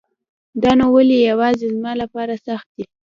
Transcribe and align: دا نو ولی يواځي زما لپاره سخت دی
دا 0.61 0.71
نو 0.79 0.85
ولی 0.95 1.17
يواځي 1.31 1.65
زما 1.75 1.91
لپاره 2.01 2.33
سخت 2.47 2.67
دی 2.75 2.85